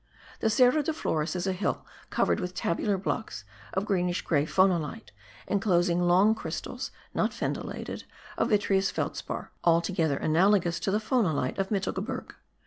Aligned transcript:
The 0.39 0.49
Cerro 0.49 0.81
de 0.81 0.93
Flores 0.93 1.35
is 1.35 1.45
a 1.45 1.53
hill 1.53 1.85
covered 2.09 2.39
with 2.39 2.55
tabulary 2.55 2.97
blocks 2.97 3.45
of 3.75 3.85
greenish 3.85 4.23
grey 4.23 4.47
phonolite, 4.47 5.11
enclosing 5.47 6.01
long 6.01 6.33
crystals 6.33 6.89
(not 7.13 7.29
fendillated) 7.29 8.05
of 8.35 8.49
vitreous 8.49 8.89
felspar, 8.89 9.51
altogether 9.63 10.17
analogous 10.17 10.79
to 10.79 10.89
the 10.89 10.97
phonolite 10.99 11.59
of 11.59 11.69
Mittelgebirge. 11.69 12.33